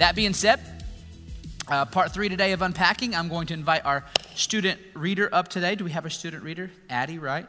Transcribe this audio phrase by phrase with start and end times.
[0.00, 0.60] That being said,
[1.68, 4.02] uh, part three today of unpacking, I'm going to invite our
[4.34, 5.74] student reader up today.
[5.74, 6.70] Do we have a student reader?
[6.88, 7.46] Addie, right?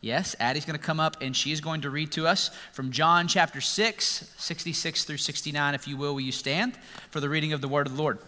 [0.00, 3.26] Yes, Addie's going to come up and she's going to read to us from John
[3.26, 5.74] chapter 6, 66 through 69.
[5.74, 6.78] If you will, will you stand
[7.10, 8.20] for the reading of the word of the Lord?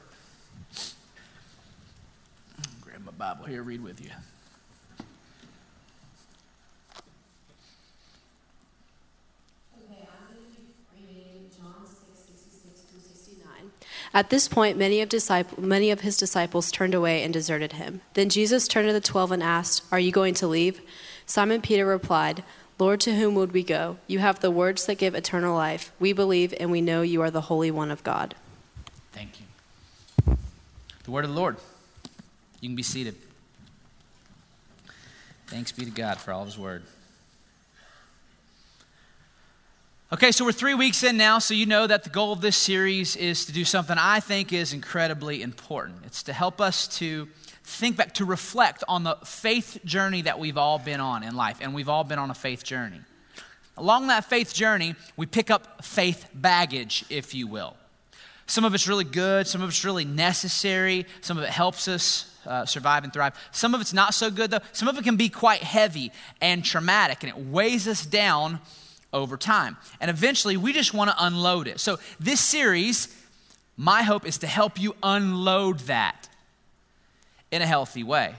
[2.80, 4.10] Grab my Bible here, read with you.
[14.14, 18.00] At this point, many of, disciple, many of his disciples turned away and deserted him.
[18.14, 20.80] Then Jesus turned to the twelve and asked, Are you going to leave?
[21.26, 22.42] Simon Peter replied,
[22.78, 23.98] Lord, to whom would we go?
[24.06, 25.92] You have the words that give eternal life.
[25.98, 28.34] We believe and we know you are the Holy One of God.
[29.12, 30.36] Thank you.
[31.04, 31.56] The word of the Lord.
[32.60, 33.16] You can be seated.
[35.48, 36.84] Thanks be to God for all of his word.
[40.10, 42.56] Okay, so we're three weeks in now, so you know that the goal of this
[42.56, 45.98] series is to do something I think is incredibly important.
[46.06, 47.28] It's to help us to
[47.62, 51.58] think back, to reflect on the faith journey that we've all been on in life,
[51.60, 53.00] and we've all been on a faith journey.
[53.76, 57.76] Along that faith journey, we pick up faith baggage, if you will.
[58.46, 62.34] Some of it's really good, some of it's really necessary, some of it helps us
[62.46, 63.34] uh, survive and thrive.
[63.52, 64.60] Some of it's not so good, though.
[64.72, 68.60] Some of it can be quite heavy and traumatic, and it weighs us down
[69.12, 69.76] over time.
[70.00, 71.80] And eventually, we just want to unload it.
[71.80, 73.14] So, this series,
[73.76, 76.28] my hope is to help you unload that
[77.50, 78.34] in a healthy way.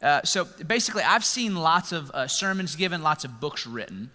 [0.00, 4.10] Uh, so, basically, I've seen lots of uh, sermons given, lots of books written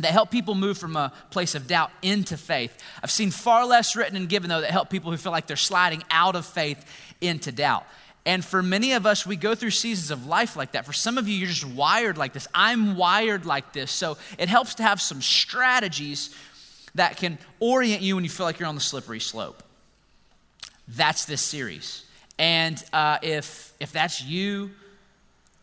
[0.00, 2.76] that help people move from a place of doubt into faith.
[3.02, 5.56] I've seen far less written and given, though, that help people who feel like they're
[5.56, 6.84] sliding out of faith
[7.20, 7.86] into doubt.
[8.26, 10.86] And for many of us, we go through seasons of life like that.
[10.86, 12.48] For some of you, you're just wired like this.
[12.54, 13.90] I'm wired like this.
[13.90, 16.34] So it helps to have some strategies
[16.94, 19.62] that can orient you when you feel like you're on the slippery slope.
[20.88, 22.04] That's this series.
[22.38, 24.70] And uh, if, if that's you,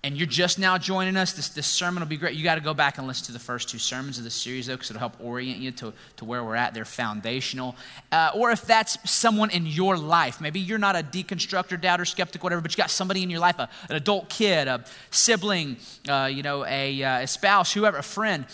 [0.03, 2.35] and you're just now joining us, this, this sermon will be great.
[2.35, 4.65] You got to go back and listen to the first two sermons of the series,
[4.65, 6.73] though, because it'll help orient you to, to where we're at.
[6.73, 7.75] They're foundational.
[8.11, 12.41] Uh, or if that's someone in your life, maybe you're not a deconstructor, doubter, skeptic,
[12.41, 15.77] whatever, but you got somebody in your life, a, an adult kid, a sibling,
[16.09, 18.45] uh, you know, a, uh, a spouse, whoever, a friend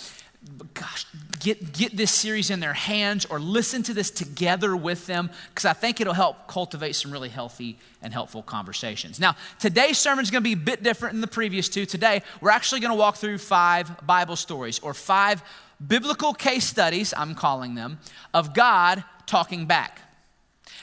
[0.73, 1.05] gosh,
[1.39, 5.65] get, get this series in their hands or listen to this together with them because
[5.65, 9.19] I think it'll help cultivate some really healthy and helpful conversations.
[9.19, 11.85] Now, today's sermon is going to be a bit different than the previous two.
[11.85, 15.43] Today, we're actually going to walk through five Bible stories or five
[15.85, 17.99] biblical case studies, I'm calling them,
[18.33, 20.01] of God talking back.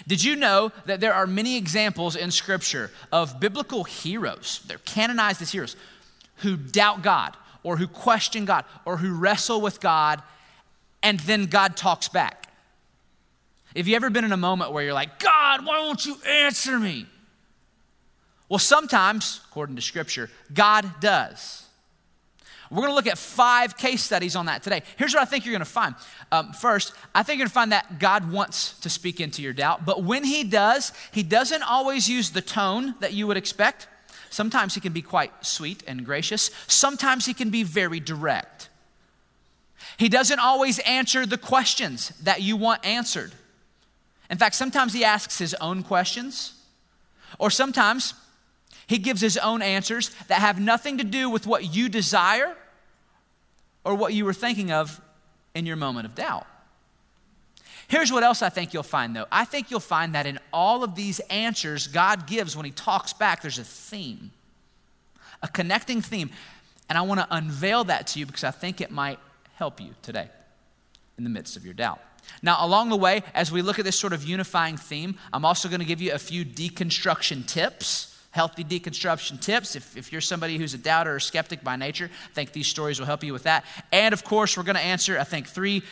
[0.06, 4.60] Did you know that there are many examples in Scripture of biblical heroes?
[4.66, 5.76] They're canonized as heroes
[6.38, 10.22] who doubt God or who question God or who wrestle with God,
[11.02, 12.48] and then God talks back.
[13.75, 16.78] Have you ever been in a moment where you're like, God, why won't you answer
[16.78, 17.06] me?
[18.48, 21.64] Well, sometimes, according to Scripture, God does.
[22.70, 24.82] We're going to look at five case studies on that today.
[24.96, 25.94] Here's what I think you're going to find.
[26.32, 29.52] Um, first, I think you're going to find that God wants to speak into your
[29.52, 33.88] doubt, but when He does, He doesn't always use the tone that you would expect.
[34.34, 38.68] Sometimes he can be quite sweet and gracious, sometimes he can be very direct.
[39.96, 43.30] He doesn't always answer the questions that you want answered.
[44.28, 46.52] In fact, sometimes he asks his own questions,
[47.38, 48.14] or sometimes
[48.88, 52.56] he gives his own answers that have nothing to do with what you desire
[53.84, 55.00] or what you were thinking of
[55.54, 56.48] in your moment of doubt.
[57.88, 59.26] Here's what else I think you'll find, though.
[59.31, 63.12] I think you'll find that in all of these answers God gives when He talks
[63.12, 64.31] back, there's a theme,
[65.42, 66.31] a connecting theme.
[66.88, 69.19] And I want to unveil that to you because I think it might
[69.54, 70.28] help you today
[71.16, 72.00] in the midst of your doubt.
[72.42, 75.69] Now, along the way, as we look at this sort of unifying theme, I'm also
[75.69, 79.76] going to give you a few deconstruction tips, healthy deconstruction tips.
[79.76, 82.98] If, if you're somebody who's a doubter or skeptic by nature, I think these stories
[82.98, 83.64] will help you with that.
[83.92, 85.82] And of course, we're going to answer, I think, three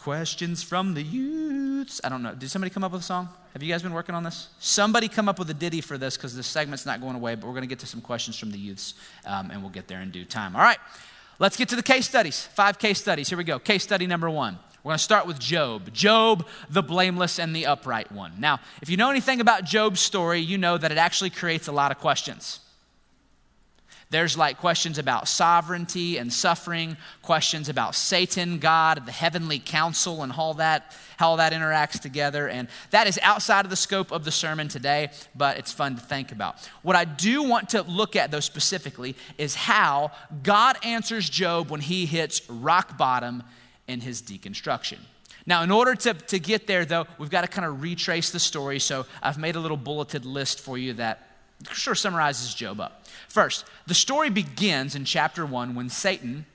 [0.00, 2.00] Questions from the youths.
[2.02, 2.34] I don't know.
[2.34, 3.28] Did somebody come up with a song?
[3.52, 4.48] Have you guys been working on this?
[4.58, 7.46] Somebody come up with a ditty for this because this segment's not going away, but
[7.46, 8.94] we're going to get to some questions from the youths
[9.26, 10.56] um, and we'll get there in due time.
[10.56, 10.78] All right,
[11.38, 12.46] let's get to the case studies.
[12.46, 13.28] Five case studies.
[13.28, 13.58] Here we go.
[13.58, 15.92] Case study number one We're going to start with Job.
[15.92, 18.32] Job, the blameless and the upright one.
[18.38, 21.72] Now, if you know anything about Job's story, you know that it actually creates a
[21.72, 22.60] lot of questions.
[24.10, 30.32] There's like questions about sovereignty and suffering, questions about Satan, God, the heavenly council, and
[30.32, 32.48] all that, how all that interacts together.
[32.48, 36.00] And that is outside of the scope of the sermon today, but it's fun to
[36.00, 36.56] think about.
[36.82, 40.10] What I do want to look at, though, specifically, is how
[40.42, 43.44] God answers Job when he hits rock bottom
[43.86, 44.98] in his deconstruction.
[45.46, 48.40] Now, in order to, to get there, though, we've got to kind of retrace the
[48.40, 48.80] story.
[48.80, 51.29] So I've made a little bulleted list for you that
[51.72, 53.06] sure summarizes Job up.
[53.28, 56.46] First, the story begins in chapter 1 when Satan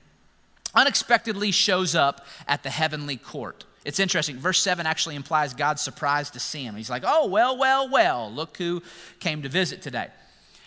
[0.74, 3.64] unexpectedly shows up at the heavenly court.
[3.84, 4.36] It's interesting.
[4.36, 6.74] Verse 7 actually implies God's surprised to see him.
[6.74, 8.82] He's like, oh, well, well, well, look who
[9.20, 10.08] came to visit today.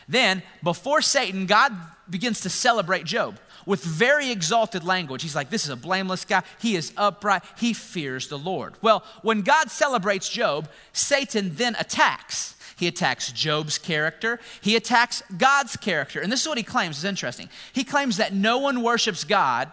[0.07, 1.71] Then, before Satan, God
[2.09, 5.21] begins to celebrate Job with very exalted language.
[5.21, 6.41] He's like, This is a blameless guy.
[6.59, 7.43] He is upright.
[7.57, 8.73] He fears the Lord.
[8.81, 12.55] Well, when God celebrates Job, Satan then attacks.
[12.79, 14.39] He attacks Job's character.
[14.61, 16.21] He attacks God's character.
[16.21, 17.49] And this is what he claims is interesting.
[17.73, 19.69] He claims that no one worships God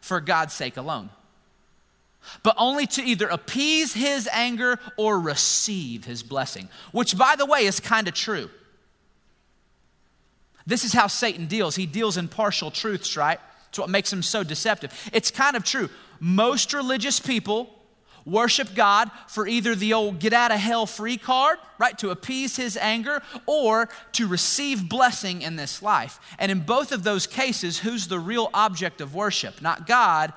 [0.00, 1.10] for God's sake alone,
[2.42, 7.66] but only to either appease his anger or receive his blessing, which, by the way,
[7.66, 8.50] is kind of true.
[10.66, 11.76] This is how Satan deals.
[11.76, 13.38] He deals in partial truths, right?
[13.68, 14.92] It's what makes him so deceptive.
[15.12, 15.88] It's kind of true.
[16.18, 17.70] Most religious people
[18.24, 22.56] worship God for either the old get out of hell free card, right, to appease
[22.56, 26.20] his anger, or to receive blessing in this life.
[26.38, 29.62] And in both of those cases, who's the real object of worship?
[29.62, 30.32] Not God,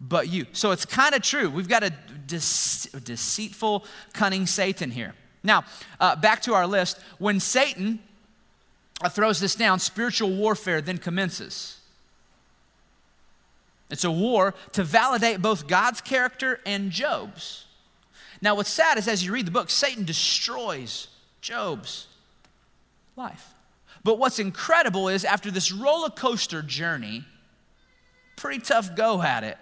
[0.00, 0.46] but you.
[0.52, 1.50] So it's kind of true.
[1.50, 1.92] We've got a
[2.26, 5.14] dece- deceitful, cunning Satan here.
[5.42, 5.64] Now,
[5.98, 6.98] uh, back to our list.
[7.18, 8.00] When Satan
[9.02, 11.79] uh, throws this down, spiritual warfare then commences.
[13.90, 17.66] It's a war to validate both God's character and Job's.
[18.40, 21.08] Now, what's sad is as you read the book, Satan destroys
[21.40, 22.06] Job's
[23.16, 23.54] life.
[24.02, 27.24] But what's incredible is after this roller coaster journey,
[28.36, 29.58] pretty tough go at it,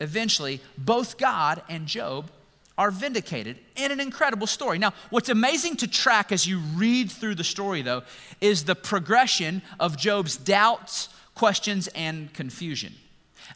[0.00, 2.30] eventually both God and Job
[2.78, 4.78] are vindicated in an incredible story.
[4.78, 8.02] Now, what's amazing to track as you read through the story, though,
[8.40, 12.94] is the progression of Job's doubts, questions, and confusion.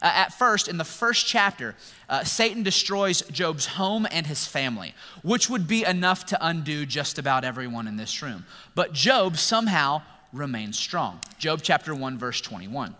[0.01, 1.75] Uh, at first, in the first chapter,
[2.07, 4.93] uh, Satan destroys Job's home and his family,
[5.23, 8.45] which would be enough to undo just about everyone in this room.
[8.75, 10.01] But Job somehow
[10.31, 11.19] remains strong.
[11.37, 12.95] Job chapter 1, verse 21.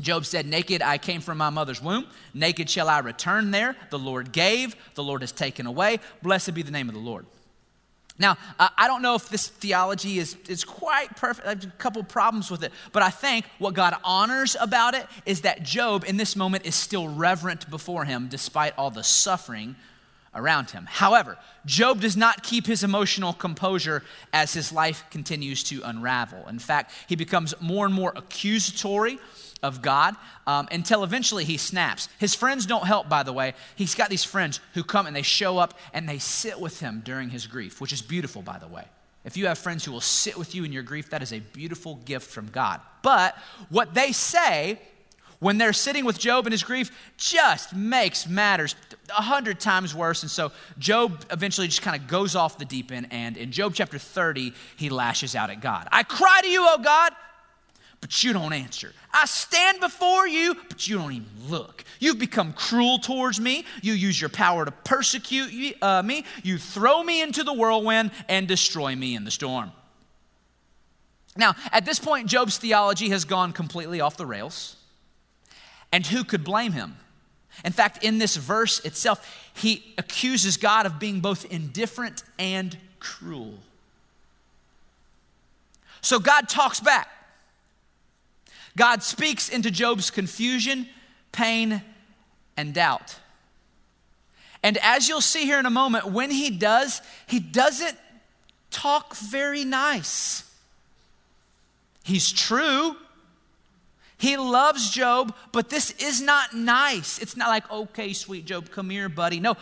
[0.00, 3.76] Job said, Naked I came from my mother's womb, naked shall I return there.
[3.90, 6.00] The Lord gave, the Lord has taken away.
[6.22, 7.26] Blessed be the name of the Lord.
[8.18, 11.46] Now, I don't know if this theology is, is quite perfect.
[11.46, 15.06] I have a couple problems with it, but I think what God honors about it
[15.24, 19.76] is that Job in this moment is still reverent before him despite all the suffering
[20.34, 20.86] around him.
[20.88, 26.46] However, Job does not keep his emotional composure as his life continues to unravel.
[26.48, 29.18] In fact, he becomes more and more accusatory
[29.62, 30.16] of God
[30.46, 32.08] um, until eventually he snaps.
[32.18, 33.54] His friends don't help, by the way.
[33.76, 37.02] He's got these friends who come and they show up and they sit with him
[37.04, 38.84] during his grief, which is beautiful, by the way.
[39.24, 41.38] If you have friends who will sit with you in your grief, that is a
[41.38, 42.80] beautiful gift from God.
[43.02, 43.36] But
[43.68, 44.80] what they say
[45.42, 48.76] when they're sitting with Job in his grief just makes matters
[49.10, 50.22] a hundred times worse.
[50.22, 53.08] And so Job eventually just kind of goes off the deep end.
[53.10, 56.78] And in Job chapter 30, he lashes out at God I cry to you, O
[56.78, 57.12] God,
[58.02, 58.92] but you don't answer.
[59.14, 61.84] I stand before you, but you don't even look.
[62.00, 63.64] You've become cruel towards me.
[63.80, 66.24] You use your power to persecute uh, me.
[66.42, 69.70] You throw me into the whirlwind and destroy me in the storm.
[71.36, 74.76] Now, at this point, Job's theology has gone completely off the rails.
[75.92, 76.96] And who could blame him?
[77.64, 83.54] In fact, in this verse itself, he accuses God of being both indifferent and cruel.
[86.00, 87.08] So God talks back.
[88.76, 90.88] God speaks into Job's confusion,
[91.30, 91.82] pain,
[92.56, 93.18] and doubt.
[94.62, 97.96] And as you'll see here in a moment, when he does, he doesn't
[98.70, 100.48] talk very nice.
[102.04, 102.96] He's true.
[104.18, 107.18] He loves Job, but this is not nice.
[107.18, 109.40] It's not like, okay, sweet Job, come here, buddy.
[109.40, 109.56] No,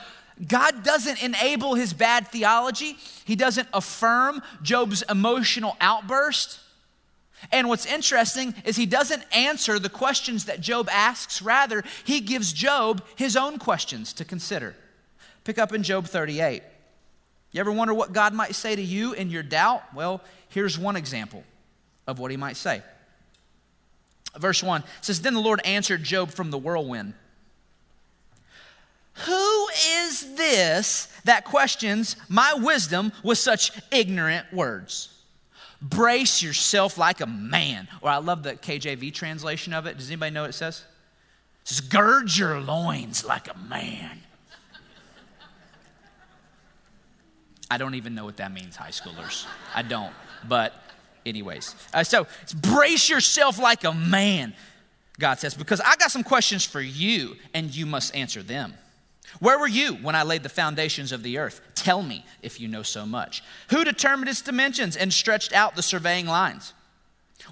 [0.46, 6.60] God doesn't enable his bad theology, He doesn't affirm Job's emotional outburst.
[7.52, 11.40] And what's interesting is he doesn't answer the questions that Job asks.
[11.40, 14.74] Rather, he gives Job his own questions to consider.
[15.44, 16.62] Pick up in Job 38.
[17.52, 19.82] You ever wonder what God might say to you in your doubt?
[19.94, 21.42] Well, here's one example
[22.06, 22.82] of what he might say.
[24.36, 27.14] Verse 1 says Then the Lord answered Job from the whirlwind
[29.26, 29.66] Who
[30.04, 35.19] is this that questions my wisdom with such ignorant words?
[35.82, 37.88] Brace yourself like a man.
[38.02, 39.96] Or I love the KJV translation of it.
[39.96, 40.84] Does anybody know what it says?
[41.62, 44.20] It says, Gird your loins like a man.
[47.70, 49.46] I don't even know what that means, high schoolers.
[49.74, 50.12] I don't.
[50.46, 50.74] But,
[51.24, 51.74] anyways.
[51.94, 52.26] Uh, so,
[52.60, 54.54] brace yourself like a man,
[55.18, 58.74] God says, because I got some questions for you, and you must answer them.
[59.38, 61.60] Where were you when I laid the foundations of the earth?
[61.74, 63.42] Tell me if you know so much.
[63.70, 66.74] Who determined its dimensions and stretched out the surveying lines?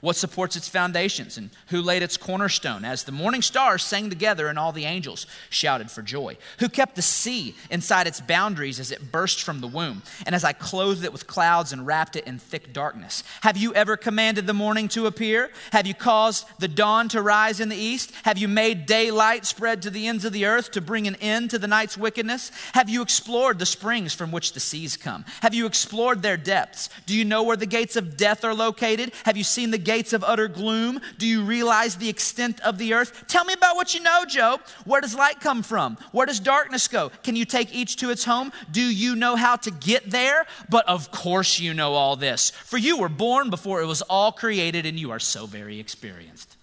[0.00, 4.48] What supports its foundations and who laid its cornerstone as the morning stars sang together
[4.48, 6.36] and all the angels shouted for joy?
[6.60, 10.44] Who kept the sea inside its boundaries as it burst from the womb and as
[10.44, 13.22] I clothed it with clouds and wrapped it in thick darkness?
[13.42, 15.50] Have you ever commanded the morning to appear?
[15.72, 18.12] Have you caused the dawn to rise in the east?
[18.24, 21.50] Have you made daylight spread to the ends of the earth to bring an end
[21.50, 22.50] to the night's wickedness?
[22.74, 25.24] Have you explored the springs from which the seas come?
[25.42, 26.90] Have you explored their depths?
[27.06, 29.12] Do you know where the gates of death are located?
[29.24, 31.00] Have you seen the gates of utter gloom?
[31.18, 33.24] Do you realize the extent of the earth?
[33.28, 34.60] Tell me about what you know, Job.
[34.84, 35.96] Where does light come from?
[36.12, 37.10] Where does darkness go?
[37.22, 38.52] Can you take each to its home?
[38.70, 40.46] Do you know how to get there?
[40.68, 44.32] But of course you know all this, for you were born before it was all
[44.32, 46.56] created, and you are so very experienced.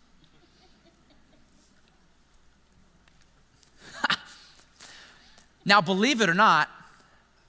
[5.65, 6.69] now, believe it or not,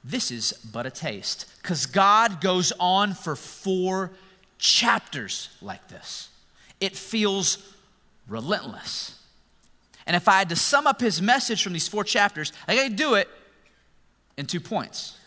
[0.04, 4.12] this is but a taste, because God goes on for four
[4.58, 6.30] chapters like this.
[6.80, 7.74] It feels
[8.28, 9.22] relentless.
[10.06, 12.90] And if I had to sum up his message from these four chapters, I gotta
[12.90, 13.28] do it
[14.36, 15.18] in two points.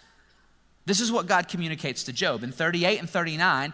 [0.85, 2.43] This is what God communicates to Job.
[2.43, 3.73] In 38 and 39,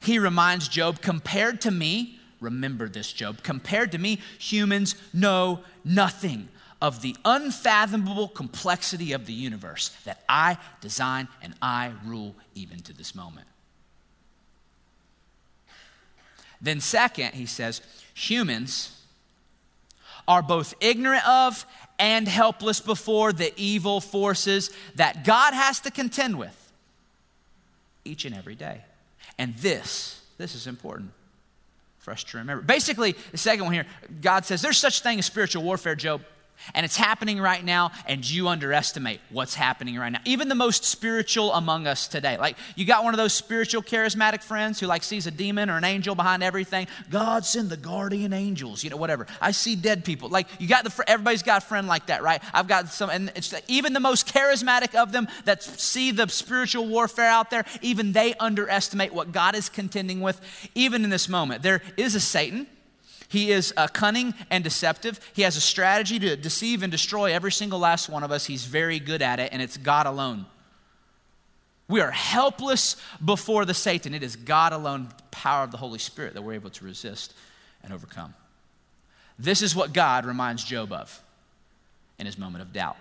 [0.00, 6.48] he reminds Job, compared to me, remember this, Job, compared to me, humans know nothing
[6.82, 12.92] of the unfathomable complexity of the universe that I design and I rule even to
[12.92, 13.46] this moment.
[16.60, 17.80] Then, second, he says,
[18.14, 18.92] humans
[20.26, 21.66] are both ignorant of
[21.98, 26.72] and helpless before the evil forces that God has to contend with
[28.04, 28.82] each and every day.
[29.38, 31.10] And this, this is important
[31.98, 32.62] for us to remember.
[32.62, 33.86] Basically, the second one here,
[34.20, 36.22] God says there's such thing as spiritual warfare, Job.
[36.74, 40.20] And it's happening right now, and you underestimate what's happening right now.
[40.24, 42.36] Even the most spiritual among us today.
[42.36, 45.76] Like, you got one of those spiritual, charismatic friends who, like, sees a demon or
[45.76, 46.86] an angel behind everything.
[47.10, 49.26] God send the guardian angels, you know, whatever.
[49.40, 50.28] I see dead people.
[50.28, 52.42] Like, you got the, everybody's got a friend like that, right?
[52.52, 56.86] I've got some, and it's even the most charismatic of them that see the spiritual
[56.86, 60.40] warfare out there, even they underestimate what God is contending with,
[60.74, 61.62] even in this moment.
[61.62, 62.66] There is a Satan
[63.28, 65.20] he is uh, cunning and deceptive.
[65.34, 68.46] He has a strategy to deceive and destroy every single last one of us.
[68.46, 70.46] He's very good at it, and it's God alone.
[71.88, 74.14] We are helpless before the Satan.
[74.14, 77.32] It is God alone, the power of the Holy Spirit, that we're able to resist
[77.82, 78.34] and overcome.
[79.38, 81.22] This is what God reminds Job of
[82.18, 82.96] in his moment of doubt.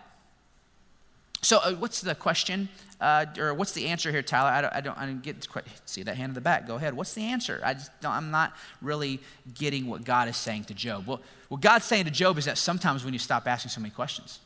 [1.42, 4.50] So, uh, what's the question, uh, or what's the answer here, Tyler?
[4.50, 6.65] I don't, I don't, I don't get quite, see that hand in the back.
[6.65, 6.96] Go ahead.
[6.96, 7.62] What's the answer?
[7.63, 9.20] I just don't, I'm not really
[9.54, 11.06] getting what God is saying to Job.
[11.06, 13.94] Well, what God's saying to Job is that sometimes when you stop asking so many
[13.94, 14.39] questions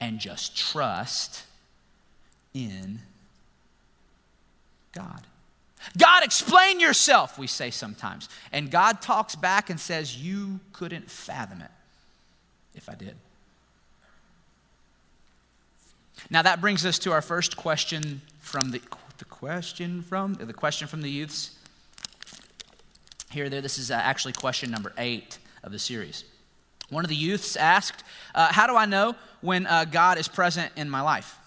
[0.00, 1.44] and just trust
[2.54, 3.00] in
[4.92, 5.22] God.
[5.96, 8.28] God, explain yourself, we say sometimes.
[8.52, 11.70] And God talks back and says, You couldn't fathom it
[12.74, 13.16] if I did.
[16.30, 18.80] Now that brings us to our first question from the,
[19.18, 21.54] the question from the question from the youths.
[23.30, 23.60] Here, there.
[23.60, 26.24] This is uh, actually question number eight of the series.
[26.88, 28.02] One of the youths asked,
[28.34, 31.38] uh, "How do I know when uh, God is present in my life?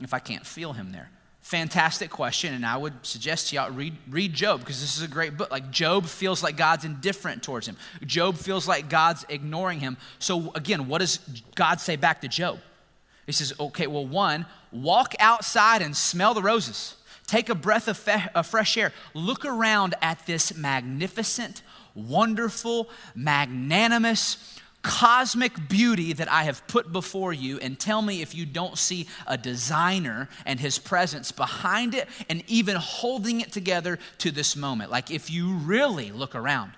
[0.00, 1.10] If I can't feel Him there?"
[1.42, 5.08] Fantastic question, and I would suggest to y'all read, read Job because this is a
[5.08, 5.50] great book.
[5.50, 7.76] Like Job feels like God's indifferent towards him.
[8.06, 9.96] Job feels like God's ignoring him.
[10.20, 11.18] So again, what does
[11.56, 12.60] God say back to Job?
[13.30, 16.96] He says, okay, well, one, walk outside and smell the roses.
[17.28, 18.92] Take a breath of, fe- of fresh air.
[19.14, 21.62] Look around at this magnificent,
[21.94, 28.46] wonderful, magnanimous, cosmic beauty that I have put before you and tell me if you
[28.46, 34.32] don't see a designer and his presence behind it and even holding it together to
[34.32, 34.90] this moment.
[34.90, 36.72] Like if you really look around,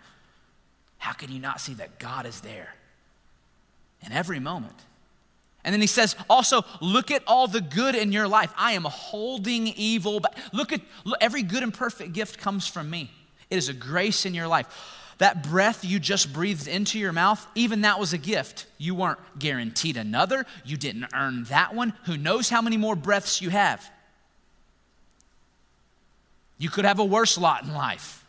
[0.98, 2.74] how can you not see that God is there
[4.04, 4.76] in every moment?
[5.64, 8.52] And then he says, also, look at all the good in your life.
[8.56, 12.90] I am holding evil, but look at look, every good and perfect gift comes from
[12.90, 13.10] me.
[13.48, 14.66] It is a grace in your life
[15.22, 18.66] that breath you just breathed into your mouth, even that was a gift.
[18.76, 21.92] You weren't guaranteed another, you didn't earn that one.
[22.06, 23.88] Who knows how many more breaths you have?
[26.58, 28.21] You could have a worse lot in life.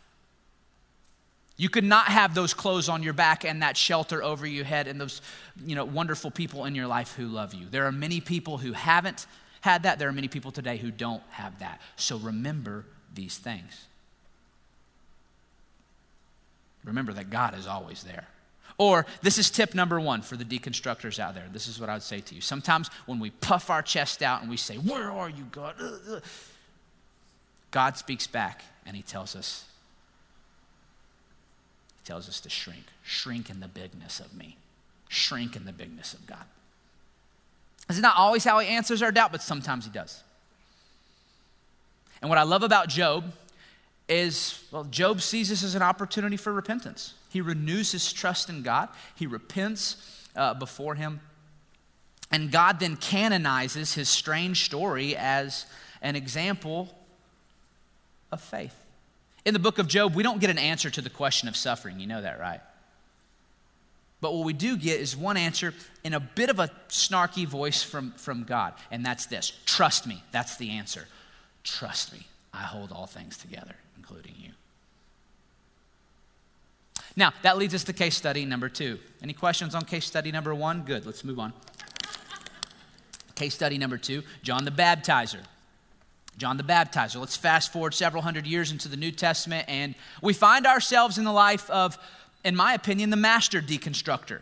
[1.56, 4.88] You could not have those clothes on your back and that shelter over your head
[4.88, 5.22] and those
[5.64, 7.66] you know, wonderful people in your life who love you.
[7.70, 9.26] There are many people who haven't
[9.60, 9.98] had that.
[9.98, 11.80] There are many people today who don't have that.
[11.96, 12.84] So remember
[13.14, 13.86] these things.
[16.82, 18.26] Remember that God is always there.
[18.76, 21.46] Or this is tip number one for the deconstructors out there.
[21.52, 22.40] This is what I would say to you.
[22.40, 25.76] Sometimes when we puff our chest out and we say, Where are you, God?
[27.70, 29.64] God speaks back and he tells us,
[32.04, 32.84] tells us to shrink.
[33.02, 34.56] Shrink in the bigness of me.
[35.08, 36.44] Shrink in the bigness of God.
[37.88, 40.22] This is not always how he answers our doubt, but sometimes he does.
[42.22, 43.32] And what I love about Job
[44.08, 47.14] is, well, Job sees this as an opportunity for repentance.
[47.30, 51.20] He renews his trust in God, he repents uh, before him.
[52.30, 55.66] And God then canonizes his strange story as
[56.02, 56.96] an example
[58.32, 58.74] of faith.
[59.44, 62.00] In the book of Job, we don't get an answer to the question of suffering.
[62.00, 62.60] You know that, right?
[64.20, 67.82] But what we do get is one answer in a bit of a snarky voice
[67.82, 70.22] from, from God, and that's this Trust me.
[70.32, 71.06] That's the answer.
[71.62, 72.26] Trust me.
[72.52, 73.74] I hold all things together
[74.04, 74.50] including you.
[77.16, 78.98] Now, that leads us to case study number two.
[79.22, 80.82] Any questions on case study number one?
[80.82, 81.52] Good, let's move on.
[83.34, 85.40] Case study number two John the Baptizer.
[86.36, 87.20] John the Baptizer.
[87.20, 91.24] Let's fast forward several hundred years into the New Testament, and we find ourselves in
[91.24, 91.98] the life of,
[92.44, 94.40] in my opinion, the master deconstructor.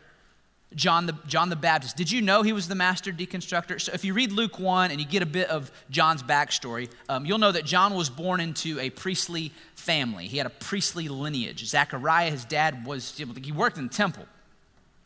[0.74, 1.96] John the, John the Baptist.
[1.96, 3.80] Did you know he was the master deconstructor?
[3.80, 7.26] So if you read Luke 1 and you get a bit of John's backstory, um,
[7.26, 10.26] you'll know that John was born into a priestly family.
[10.26, 11.66] He had a priestly lineage.
[11.66, 14.24] Zechariah, his dad, was, he worked in the temple,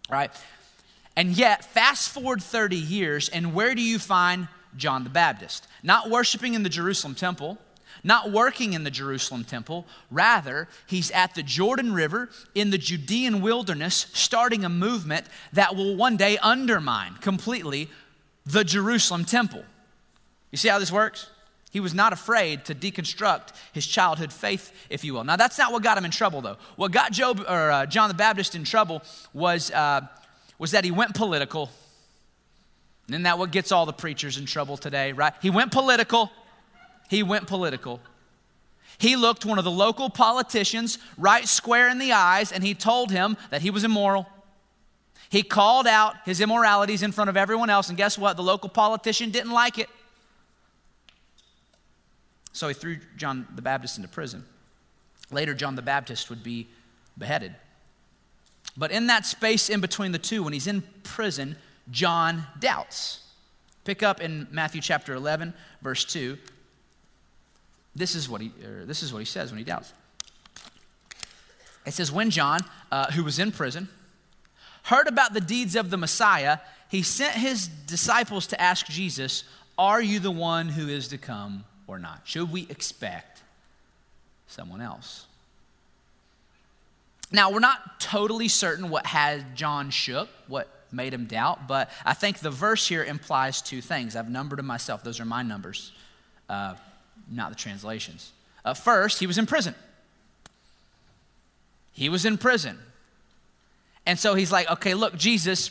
[0.09, 0.31] right?
[1.17, 5.67] And yet, fast forward 30 years, and where do you find John the Baptist?
[5.83, 7.59] Not worshiping in the Jerusalem temple,
[8.05, 9.87] not working in the Jerusalem temple.
[10.11, 15.97] Rather, he's at the Jordan River in the Judean wilderness, starting a movement that will
[15.97, 17.89] one day undermine completely
[18.45, 19.65] the Jerusalem temple.
[20.53, 21.31] You see how this works?
[21.71, 25.25] He was not afraid to deconstruct his childhood faith, if you will.
[25.25, 26.57] Now, that's not what got him in trouble, though.
[26.77, 29.03] What got Job or uh, John the Baptist in trouble
[29.35, 30.03] was, uh,
[30.59, 31.71] was that he went political.
[33.09, 35.33] Isn't that what gets all the preachers in trouble today, right?
[35.41, 36.31] He went political
[37.09, 38.01] he went political.
[38.99, 43.11] He looked one of the local politicians right square in the eyes and he told
[43.11, 44.27] him that he was immoral.
[45.29, 48.37] He called out his immoralities in front of everyone else, and guess what?
[48.37, 49.89] The local politician didn't like it.
[52.53, 54.45] So he threw John the Baptist into prison.
[55.33, 56.69] Later, John the Baptist would be
[57.19, 57.57] beheaded.
[58.77, 61.57] But in that space in between the two, when he's in prison,
[61.91, 63.23] John doubts.
[63.85, 66.37] Pick up in Matthew chapter 11, verse 2.
[67.95, 68.53] This is what he,
[68.85, 69.93] this is what he says when he doubts.
[71.87, 73.89] It says, When John, uh, who was in prison,
[74.85, 76.59] heard about the deeds of the Messiah,
[76.91, 79.45] he sent his disciples to ask Jesus,
[79.79, 82.23] Are you the one who is to come or not?
[82.25, 83.43] Should we expect
[84.49, 85.27] someone else?
[87.33, 92.15] Now, we're not totally certain what had John shook, what made him doubt, but I
[92.15, 94.17] think the verse here implies two things.
[94.17, 95.93] I've numbered them myself, those are my numbers.
[96.49, 96.75] Uh,
[97.31, 98.33] not the translations.
[98.65, 99.75] Uh, first, he was in prison.
[101.93, 102.79] He was in prison.
[104.05, 105.71] And so he's like, okay, look, Jesus,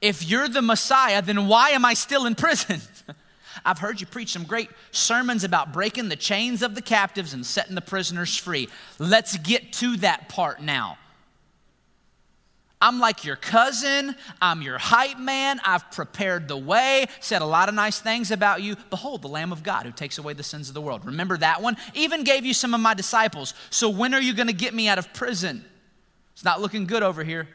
[0.00, 2.80] if you're the Messiah, then why am I still in prison?
[3.64, 7.44] I've heard you preach some great sermons about breaking the chains of the captives and
[7.44, 8.68] setting the prisoners free.
[8.98, 10.98] Let's get to that part now.
[12.80, 14.14] I'm like your cousin.
[14.42, 15.60] I'm your hype man.
[15.64, 18.76] I've prepared the way, said a lot of nice things about you.
[18.90, 21.06] Behold, the Lamb of God who takes away the sins of the world.
[21.06, 21.76] Remember that one?
[21.94, 23.54] Even gave you some of my disciples.
[23.70, 25.64] So when are you going to get me out of prison?
[26.34, 27.48] It's not looking good over here.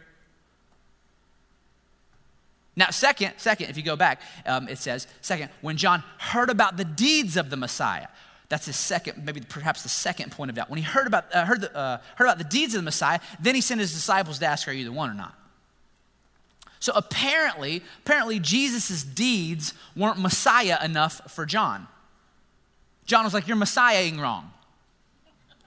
[2.76, 6.78] Now, second, second, if you go back, um, it says, second, when John heard about
[6.78, 8.08] the deeds of the Messiah,
[8.50, 10.70] that's his second, maybe perhaps the second point of doubt.
[10.70, 13.20] When he heard about, uh, heard, the, uh, heard about the deeds of the Messiah,
[13.40, 15.36] then he sent his disciples to ask, Are you the one or not?
[16.80, 21.88] So apparently, apparently Jesus' deeds weren't Messiah enough for John.
[23.06, 24.52] John was like, You're Messiahing wrong.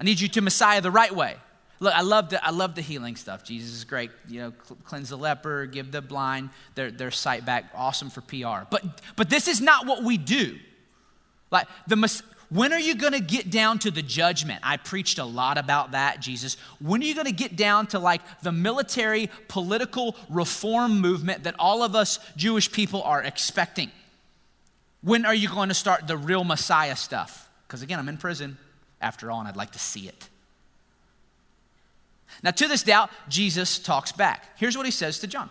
[0.01, 1.37] I need you to Messiah the right way.
[1.79, 3.45] Look, I love the, I love the healing stuff.
[3.45, 4.11] Jesus is great.
[4.29, 4.53] You know,
[4.85, 7.66] cleanse the leper, give the blind their, their sight back.
[7.75, 8.66] Awesome for PR.
[8.71, 10.59] But, but this is not what we do.
[11.53, 11.97] Like the
[12.53, 14.61] When are you going to get down to the judgment?
[14.62, 16.59] I preached a lot about that, Jesus.
[16.83, 21.55] When are you going to get down to like the military political reform movement that
[21.59, 23.91] all of us Jewish people are expecting?
[25.01, 27.49] When are you going to start the real Messiah stuff?
[27.67, 28.59] Because again, I'm in prison
[29.01, 30.29] after all, and I'd like to see it.
[32.43, 34.59] Now, to this doubt, Jesus talks back.
[34.59, 35.49] Here's what he says to John.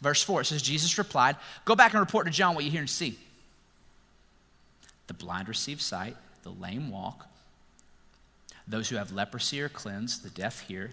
[0.00, 1.34] Verse 4 it says, Jesus replied,
[1.64, 3.18] Go back and report to John what you hear and see.
[5.06, 7.26] The blind receive sight, the lame walk,
[8.66, 10.92] those who have leprosy are cleansed, the deaf hear,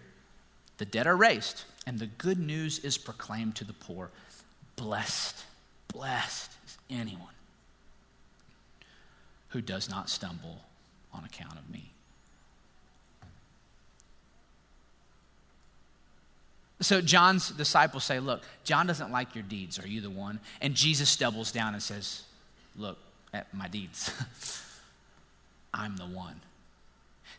[0.78, 4.10] the dead are raised, and the good news is proclaimed to the poor.
[4.76, 5.44] Blessed,
[5.88, 7.28] blessed is anyone
[9.50, 10.62] who does not stumble
[11.14, 11.92] on account of me.
[16.82, 19.78] So John's disciples say, Look, John doesn't like your deeds.
[19.78, 20.40] Are you the one?
[20.62, 22.24] And Jesus doubles down and says,
[22.76, 22.98] Look
[23.34, 24.12] at my deeds.
[25.74, 26.42] I'm the one.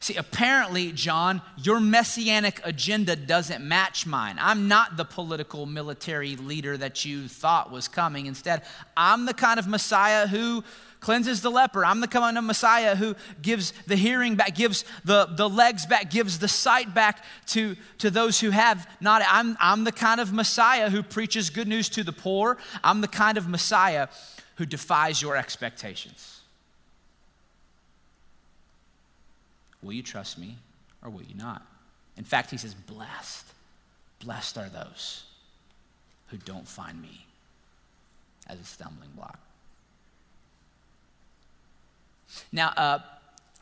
[0.02, 4.36] See, apparently, John, your messianic agenda doesn't match mine.
[4.40, 8.26] I'm not the political military leader that you thought was coming.
[8.26, 8.62] Instead,
[8.96, 10.64] I'm the kind of Messiah who
[10.98, 11.84] cleanses the leper.
[11.84, 16.10] I'm the kind of Messiah who gives the hearing back, gives the, the legs back,
[16.10, 19.22] gives the sight back to, to those who have not.
[19.28, 22.56] I'm, I'm the kind of Messiah who preaches good news to the poor.
[22.82, 24.08] I'm the kind of Messiah
[24.56, 26.40] who defies your expectations.
[29.82, 30.56] Will you trust me
[31.02, 31.66] or will you not?
[32.16, 33.46] In fact, he says, Blessed,
[34.20, 35.24] blessed are those
[36.28, 37.26] who don't find me
[38.48, 39.38] as a stumbling block.
[42.50, 42.98] Now, uh,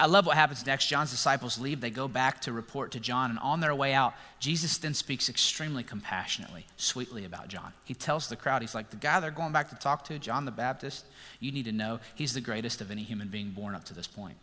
[0.01, 0.87] I love what happens next.
[0.87, 1.83] John's disciples leave.
[1.83, 5.29] They go back to report to John, and on their way out, Jesus then speaks
[5.29, 7.75] extremely compassionately, sweetly about John.
[7.85, 10.47] He tells the crowd, He's like, The guy they're going back to talk to, John
[10.47, 11.05] the Baptist,
[11.39, 14.07] you need to know he's the greatest of any human being born up to this
[14.07, 14.37] point.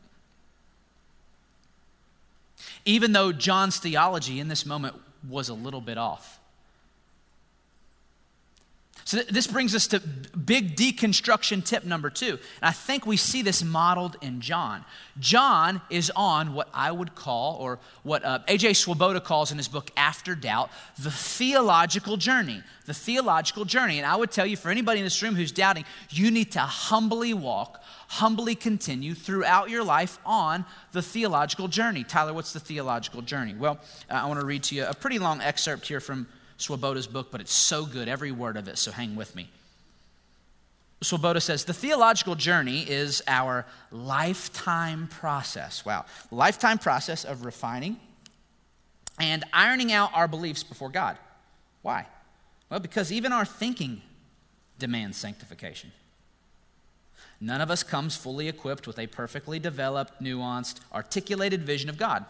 [2.85, 4.95] Even though John's theology in this moment
[5.27, 6.36] was a little bit off.
[9.07, 12.31] So, th- this brings us to big deconstruction tip number two.
[12.31, 14.83] And I think we see this modeled in John.
[15.17, 18.73] John is on what I would call, or what uh, A.J.
[18.73, 22.61] Swoboda calls in his book After Doubt, the theological journey.
[22.85, 23.97] The theological journey.
[23.97, 26.59] And I would tell you, for anybody in this room who's doubting, you need to
[26.59, 32.03] humbly walk, humbly continue throughout your life on the theological journey.
[32.03, 33.55] Tyler, what's the theological journey?
[33.57, 37.31] Well, I want to read to you a pretty long excerpt here from Swoboda's book,
[37.31, 39.49] but it's so good, every word of it, so hang with me.
[41.01, 45.85] Swoboda says the theological journey is our lifetime process.
[45.85, 46.05] Wow.
[46.31, 47.97] Lifetime process of refining
[49.19, 51.17] and ironing out our beliefs before God.
[51.83, 52.07] Why?
[52.69, 54.01] Well, because even our thinking
[54.79, 55.91] demands sanctification.
[57.39, 62.25] None of us comes fully equipped with a perfectly developed, nuanced, articulated vision of God.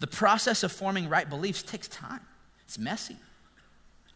[0.00, 2.20] The process of forming right beliefs takes time.
[2.72, 3.16] It's messy,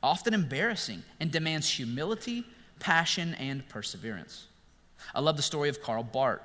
[0.03, 2.42] often embarrassing, and demands humility,
[2.81, 4.47] passion, and perseverance.
[5.14, 6.40] I love the story of Karl Barth,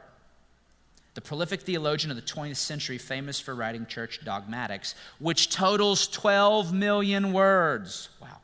[1.13, 6.73] the prolific theologian of the 20th century, famous for writing church dogmatics, which totals 12
[6.73, 8.09] million words.
[8.21, 8.39] Wow.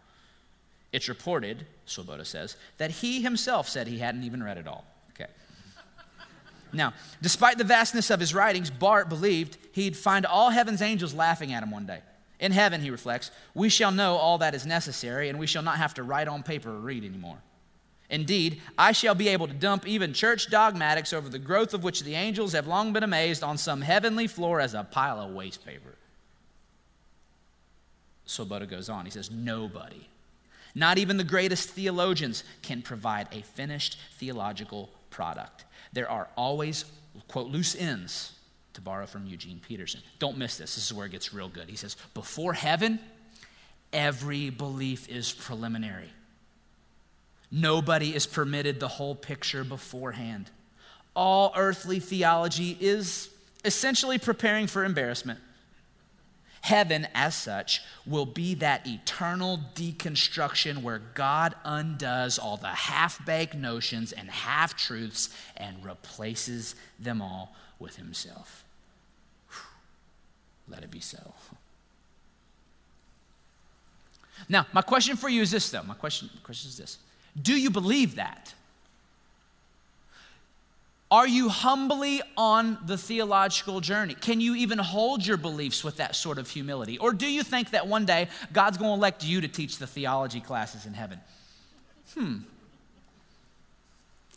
[0.93, 4.85] It's reported, Swoboda says, that he himself said he hadn't even read it all.
[5.11, 5.29] Okay.
[6.71, 11.51] Now, despite the vastness of his writings, Barth believed he'd find all heaven's angels laughing
[11.51, 11.99] at him one day.
[12.39, 15.77] In heaven, he reflects, we shall know all that is necessary, and we shall not
[15.77, 17.37] have to write on paper or read anymore.
[18.09, 22.03] Indeed, I shall be able to dump even church dogmatics over the growth of which
[22.03, 25.65] the angels have long been amazed on some heavenly floor as a pile of waste
[25.65, 25.95] paper.
[28.25, 29.05] Swoboda goes on.
[29.05, 30.07] He says, Nobody,
[30.75, 35.65] not even the greatest theologians, can provide a finished theological product.
[35.91, 36.85] There are always,
[37.27, 38.36] quote, loose ends
[38.77, 40.01] to borrow from Eugene Peterson.
[40.19, 40.75] Don't miss this.
[40.75, 41.67] This is where it gets real good.
[41.67, 42.99] He says, Before heaven,
[43.91, 46.11] every belief is preliminary.
[47.51, 50.51] Nobody is permitted the whole picture beforehand.
[51.15, 53.29] All earthly theology is
[53.65, 55.39] essentially preparing for embarrassment.
[56.61, 63.55] Heaven, as such, will be that eternal deconstruction where God undoes all the half baked
[63.55, 68.65] notions and half truths and replaces them all with Himself.
[70.67, 71.33] Let it be so.
[74.49, 75.83] Now, my question for you is this, though.
[75.83, 76.97] My question, my question is this
[77.41, 78.53] Do you believe that?
[81.09, 84.13] Are you humbly on the theological journey?
[84.13, 86.97] Can you even hold your beliefs with that sort of humility?
[86.97, 89.87] Or do you think that one day God's going to elect you to teach the
[89.87, 91.21] theology classes in heaven?
[92.13, 92.39] Hmm.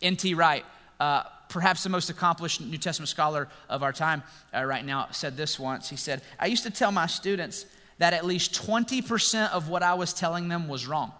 [0.00, 0.34] N.T.
[0.34, 0.64] Wright,
[1.00, 4.22] uh, perhaps the most accomplished New Testament scholar of our time
[4.54, 5.90] uh, right now, said this once.
[5.90, 7.66] He said, I used to tell my students
[7.98, 11.12] that at least 20% of what I was telling them was wrong,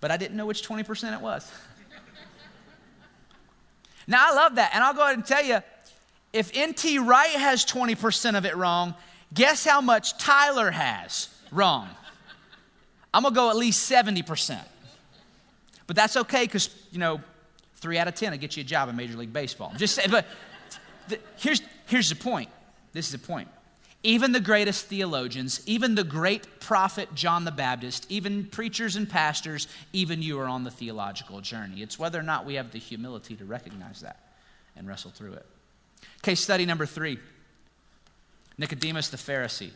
[0.00, 1.50] but I didn't know which 20% it was.
[4.06, 4.70] now, I love that.
[4.74, 5.58] And I'll go ahead and tell you
[6.32, 7.00] if N.T.
[7.00, 8.94] Wright has 20% of it wrong,
[9.34, 11.88] guess how much Tyler has wrong?
[13.12, 14.60] I'm gonna go at least 70%.
[15.86, 17.20] But that's okay because, you know,
[17.78, 19.72] three out of 10 will get you a job in Major League Baseball.
[19.76, 20.26] Just say, but
[21.08, 22.50] the, here's, here's the point.
[22.92, 23.48] This is the point.
[24.04, 29.66] Even the greatest theologians, even the great prophet John the Baptist, even preachers and pastors,
[29.92, 31.82] even you are on the theological journey.
[31.82, 34.20] It's whether or not we have the humility to recognize that
[34.76, 35.46] and wrestle through it.
[36.22, 37.18] Case study number three
[38.56, 39.70] Nicodemus the Pharisee.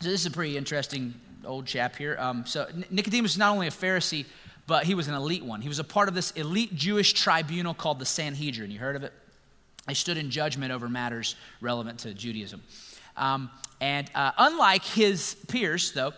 [0.00, 2.16] So this is a pretty interesting old chap here.
[2.18, 4.26] Um, so Nicodemus is not only a Pharisee,
[4.66, 5.60] but he was an elite one.
[5.60, 8.70] He was a part of this elite Jewish tribunal called the Sanhedrin.
[8.70, 9.12] You heard of it?
[9.86, 12.62] They stood in judgment over matters relevant to Judaism.
[13.16, 16.12] Um, and uh, unlike his peers, though,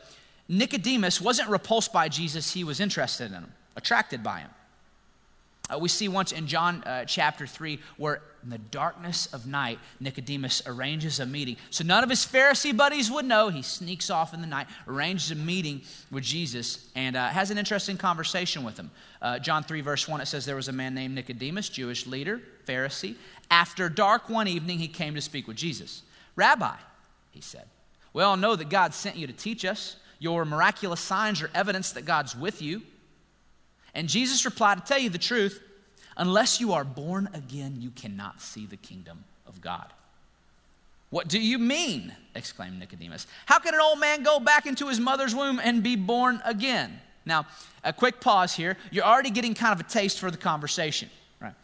[0.48, 4.50] Nicodemus wasn't repulsed by Jesus, he was interested in him, attracted by him.
[5.72, 9.79] Uh, we see once in John uh, chapter 3 where in the darkness of night,
[9.98, 11.57] Nicodemus arranges a meeting.
[11.70, 13.48] So none of his Pharisee buddies would know.
[13.48, 17.57] He sneaks off in the night, arranges a meeting with Jesus, and uh, has an
[17.57, 18.90] interesting conversation with him.
[19.22, 22.42] Uh, John 3, verse 1, it says, There was a man named Nicodemus, Jewish leader,
[22.66, 23.14] Pharisee.
[23.50, 26.03] After dark one evening, he came to speak with Jesus.
[26.37, 26.77] Rabbi,
[27.31, 27.64] he said,
[28.12, 29.96] We all know that God sent you to teach us.
[30.18, 32.83] Your miraculous signs are evidence that God's with you.
[33.94, 35.62] And Jesus replied, To tell you the truth,
[36.16, 39.87] unless you are born again, you cannot see the kingdom of God.
[41.11, 42.12] What do you mean?
[42.35, 43.28] exclaimed Nicodemus.
[43.46, 47.00] How can an old man go back into his mother's womb and be born again?
[47.24, 47.46] Now,
[47.85, 48.76] a quick pause here.
[48.90, 51.09] You're already getting kind of a taste for the conversation.
[51.40, 51.54] Right?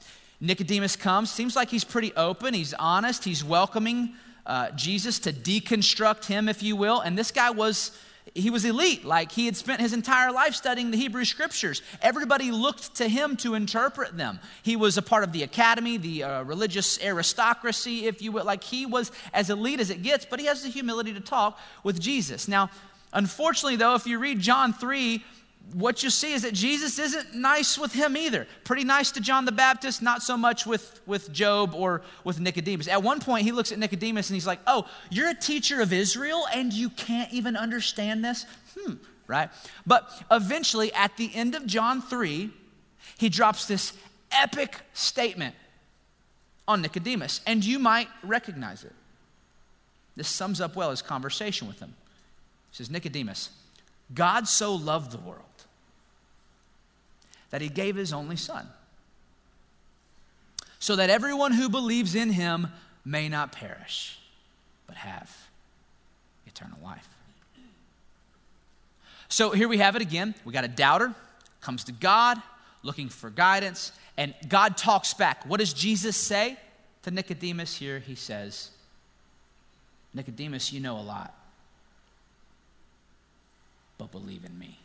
[0.41, 4.15] Nicodemus comes, seems like he's pretty open, he's honest, he's welcoming
[4.47, 7.01] uh, Jesus to deconstruct him, if you will.
[7.01, 7.99] And this guy was
[8.35, 9.05] he was elite.
[9.05, 11.83] Like he had spent his entire life studying the Hebrew scriptures.
[12.03, 14.41] Everybody looked to him to interpret them.
[14.63, 18.45] He was a part of the academy, the uh, religious aristocracy, if you will.
[18.45, 21.59] Like he was as elite as it gets, but he has the humility to talk
[21.83, 22.49] with Jesus.
[22.49, 22.71] Now,
[23.13, 25.25] unfortunately, though, if you read John 3,
[25.73, 28.47] what you see is that Jesus isn't nice with him either.
[28.65, 32.89] Pretty nice to John the Baptist, not so much with, with Job or with Nicodemus.
[32.89, 35.93] At one point, he looks at Nicodemus and he's like, Oh, you're a teacher of
[35.93, 38.47] Israel and you can't even understand this?
[38.79, 38.95] Hmm,
[39.27, 39.51] right?
[39.87, 42.51] But eventually, at the end of John 3,
[43.19, 43.93] he drops this
[44.33, 45.55] epic statement
[46.67, 48.93] on Nicodemus, and you might recognize it.
[50.17, 51.95] This sums up well his conversation with him.
[52.71, 53.51] He says, Nicodemus,
[54.15, 55.50] God so loved the world
[57.51, 58.67] that he gave his only son,
[60.79, 62.69] so that everyone who believes in him
[63.05, 64.19] may not perish,
[64.87, 65.37] but have
[66.47, 67.09] eternal life.
[69.29, 70.35] So here we have it again.
[70.45, 71.15] We got a doubter,
[71.61, 72.41] comes to God
[72.83, 75.45] looking for guidance, and God talks back.
[75.47, 76.57] What does Jesus say
[77.03, 77.99] to Nicodemus here?
[77.99, 78.71] He says,
[80.15, 81.35] Nicodemus, you know a lot,
[83.99, 84.79] but believe in me.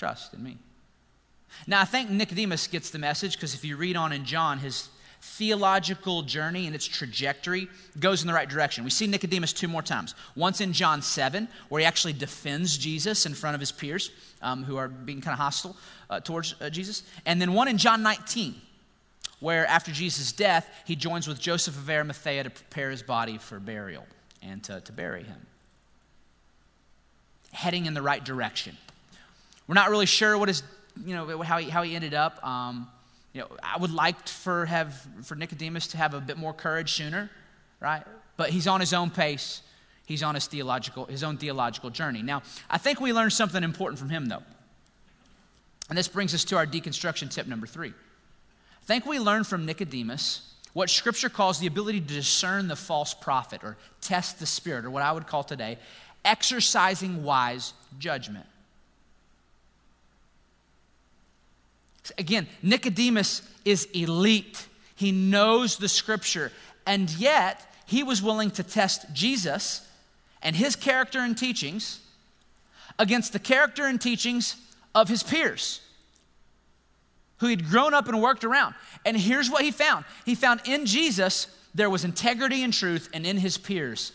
[0.00, 0.56] Trust in me.
[1.66, 4.88] Now, I think Nicodemus gets the message because if you read on in John, his
[5.20, 8.82] theological journey and its trajectory goes in the right direction.
[8.82, 10.14] We see Nicodemus two more times.
[10.34, 14.10] Once in John 7, where he actually defends Jesus in front of his peers
[14.40, 15.76] um, who are being kind of hostile
[16.08, 17.02] uh, towards uh, Jesus.
[17.26, 18.54] And then one in John 19,
[19.40, 23.60] where after Jesus' death, he joins with Joseph of Arimathea to prepare his body for
[23.60, 24.06] burial
[24.42, 25.46] and to, to bury him.
[27.52, 28.78] Heading in the right direction.
[29.70, 30.64] We're not really sure what his,
[31.06, 32.44] you know, how he, how he ended up.
[32.44, 32.88] Um,
[33.32, 36.94] you know, I would like for have for Nicodemus to have a bit more courage
[36.94, 37.30] sooner,
[37.78, 38.02] right?
[38.36, 39.62] But he's on his own pace.
[40.06, 42.20] He's on his theological his own theological journey.
[42.20, 44.42] Now, I think we learned something important from him though.
[45.88, 47.90] And this brings us to our deconstruction tip number 3.
[47.90, 53.14] I think we learned from Nicodemus what scripture calls the ability to discern the false
[53.14, 55.78] prophet or test the spirit or what I would call today
[56.24, 58.46] exercising wise judgment.
[62.18, 64.66] Again, Nicodemus is elite.
[64.94, 66.52] He knows the scripture,
[66.86, 69.86] and yet he was willing to test Jesus
[70.42, 72.00] and his character and teachings
[72.98, 74.56] against the character and teachings
[74.94, 75.80] of his peers
[77.38, 78.74] who he'd grown up and worked around.
[79.04, 83.26] And here's what he found he found in Jesus there was integrity and truth, and
[83.26, 84.12] in his peers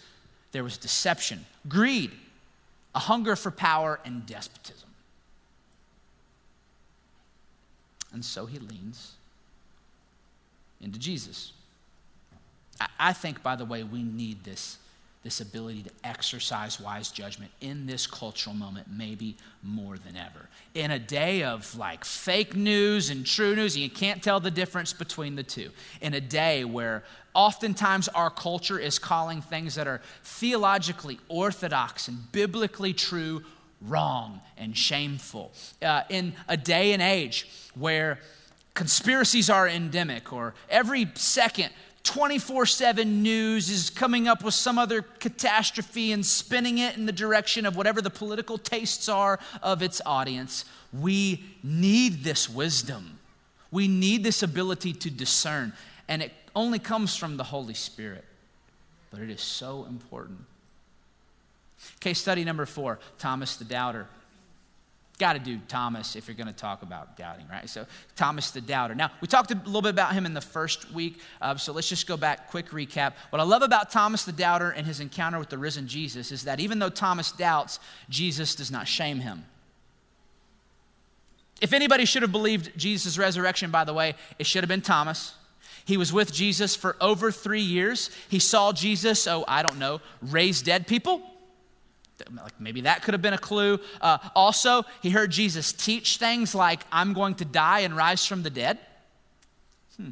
[0.52, 2.12] there was deception, greed,
[2.94, 4.85] a hunger for power, and despotism.
[8.16, 9.12] And so he leans
[10.82, 11.52] into Jesus.
[12.80, 14.80] I, I think, by the way, we need this
[15.22, 20.48] this ability to exercise wise judgment in this cultural moment, maybe more than ever.
[20.76, 24.52] In a day of like fake news and true news, and you can't tell the
[24.52, 25.72] difference between the two.
[26.00, 32.32] In a day where oftentimes our culture is calling things that are theologically orthodox and
[32.32, 33.42] biblically true
[33.88, 35.52] wrong and shameful.
[35.82, 38.20] Uh, in a day and age where
[38.74, 41.70] conspiracies are endemic, or every second
[42.06, 47.12] 24 7 news is coming up with some other catastrophe and spinning it in the
[47.12, 50.66] direction of whatever the political tastes are of its audience.
[50.94, 53.20] We need this wisdom.
[53.72, 55.74] We need this ability to discern.
[56.08, 58.24] And it only comes from the Holy Spirit.
[59.10, 60.46] But it is so important.
[62.00, 64.08] Case study number four Thomas the Doubter.
[65.18, 67.70] Got to do Thomas if you're going to talk about doubting, right?
[67.70, 67.86] So,
[68.18, 68.96] Thomas the doubter.
[68.96, 71.88] Now, we talked a little bit about him in the first week, uh, so let's
[71.88, 73.14] just go back, quick recap.
[73.30, 76.44] What I love about Thomas the doubter and his encounter with the risen Jesus is
[76.44, 79.46] that even though Thomas doubts, Jesus does not shame him.
[81.62, 85.34] If anybody should have believed Jesus' resurrection, by the way, it should have been Thomas.
[85.86, 88.10] He was with Jesus for over three years.
[88.28, 91.22] He saw Jesus, oh, I don't know, raise dead people
[92.36, 93.80] like maybe that could have been a clue.
[94.02, 98.44] Uh, also, he heard Jesus teach things like, I'm going to die and rise from
[98.44, 98.80] the dead.
[99.98, 100.10] Hmm.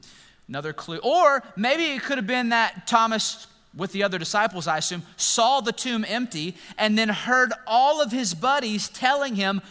[0.48, 1.00] Another clue.
[1.04, 5.62] Or maybe it could have been that Thomas, with the other disciples, I assume, saw
[5.62, 9.62] the tomb empty and then heard all of his buddies telling him,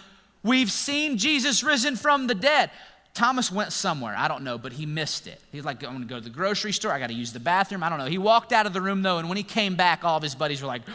[0.42, 2.70] We've seen Jesus risen from the dead.
[3.14, 5.40] Thomas went somewhere, I don't know, but he missed it.
[5.52, 7.90] He's like, I'm gonna go to the grocery store, I gotta use the bathroom, I
[7.90, 8.06] don't know.
[8.06, 10.34] He walked out of the room though, and when he came back, all of his
[10.34, 10.82] buddies were like,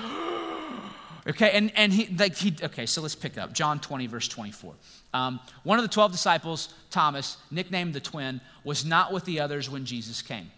[1.28, 4.74] Okay, and, and he, like he, okay, so let's pick up John 20, verse 24.
[5.14, 9.70] Um, one of the 12 disciples, Thomas, nicknamed the twin, was not with the others
[9.70, 10.50] when Jesus came.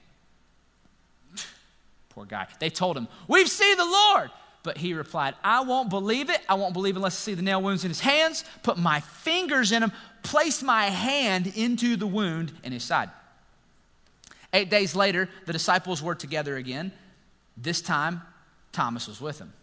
[2.10, 2.48] Poor guy.
[2.60, 4.30] They told him, We've seen the Lord.
[4.62, 6.42] But he replied, I won't believe it.
[6.50, 9.72] I won't believe unless I see the nail wounds in his hands, put my fingers
[9.72, 13.10] in them, place my hand into the wound in his side.
[14.54, 16.92] Eight days later, the disciples were together again.
[17.56, 18.22] This time,
[18.74, 19.54] Thomas was with them.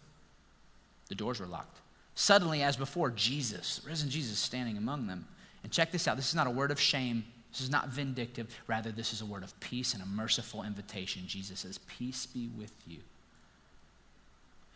[1.09, 1.79] The doors were locked.
[2.15, 5.27] Suddenly, as before, Jesus, risen Jesus, standing among them.
[5.63, 7.25] And check this out this is not a word of shame.
[7.51, 8.53] This is not vindictive.
[8.67, 11.23] Rather, this is a word of peace and a merciful invitation.
[11.27, 12.99] Jesus says, Peace be with you.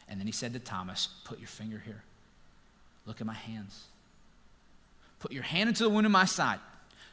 [0.08, 2.04] And then he said to Thomas, Put your finger here.
[3.06, 3.86] Look at my hands.
[5.20, 6.60] Put your hand into the wound in my side.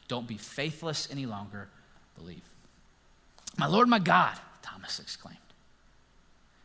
[0.07, 1.69] Don't be faithless any longer.
[2.17, 2.41] Believe.
[3.57, 5.37] My Lord, my God, Thomas exclaimed.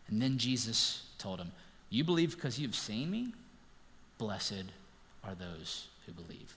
[0.09, 1.53] And then Jesus told him,
[1.95, 3.33] you believe because you've seen me?
[4.19, 4.65] Blessed
[5.23, 6.57] are those who believe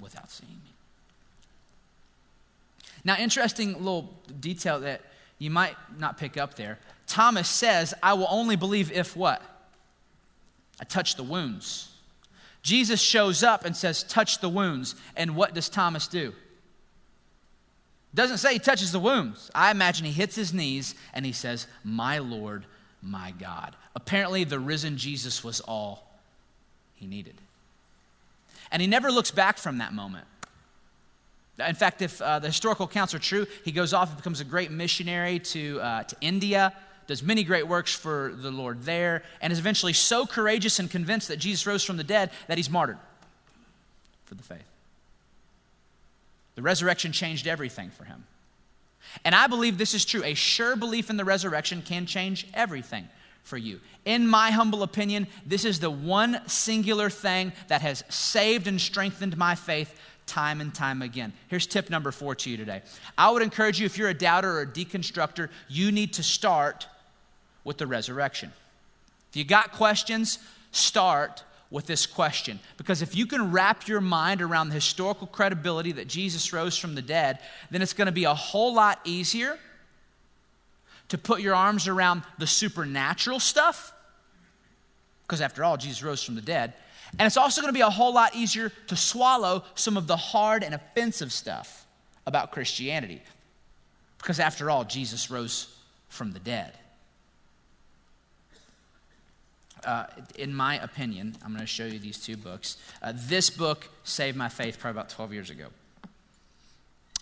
[0.00, 0.70] without seeing me.
[3.04, 5.02] Now, interesting little detail that
[5.38, 6.78] you might not pick up there.
[7.06, 9.42] Thomas says, I will only believe if what?
[10.80, 11.90] I touch the wounds.
[12.62, 14.94] Jesus shows up and says, Touch the wounds.
[15.16, 16.32] And what does Thomas do?
[18.14, 19.50] Doesn't say he touches the wounds.
[19.54, 22.64] I imagine he hits his knees and he says, My Lord
[23.04, 23.76] my God.
[23.94, 26.10] Apparently, the risen Jesus was all
[26.94, 27.34] he needed.
[28.72, 30.26] And he never looks back from that moment.
[31.64, 34.44] In fact, if uh, the historical accounts are true, he goes off and becomes a
[34.44, 36.72] great missionary to, uh, to India,
[37.06, 41.28] does many great works for the Lord there, and is eventually so courageous and convinced
[41.28, 42.98] that Jesus rose from the dead that he's martyred
[44.24, 44.64] for the faith.
[46.56, 48.24] The resurrection changed everything for him.
[49.24, 50.22] And I believe this is true.
[50.24, 53.08] A sure belief in the resurrection can change everything
[53.42, 53.80] for you.
[54.04, 59.36] In my humble opinion, this is the one singular thing that has saved and strengthened
[59.36, 59.94] my faith
[60.26, 61.32] time and time again.
[61.48, 62.82] Here's tip number four to you today.
[63.16, 66.86] I would encourage you, if you're a doubter or a deconstructor, you need to start
[67.62, 68.52] with the resurrection.
[69.30, 70.38] If you got questions,
[70.72, 72.60] start with this question.
[72.76, 76.94] Because if you can wrap your mind around the historical credibility that Jesus rose from
[76.94, 77.40] the dead,
[77.70, 79.58] then it's going to be a whole lot easier
[81.08, 83.92] to put your arms around the supernatural stuff.
[85.22, 86.74] Because after all, Jesus rose from the dead.
[87.18, 90.16] And it's also going to be a whole lot easier to swallow some of the
[90.16, 91.86] hard and offensive stuff
[92.26, 93.22] about Christianity.
[94.18, 95.74] Because after all, Jesus rose
[96.08, 96.72] from the dead
[99.84, 100.06] uh,
[100.36, 102.76] in my opinion, I'm going to show you these two books.
[103.02, 105.66] Uh, this book saved my faith probably about 12 years ago.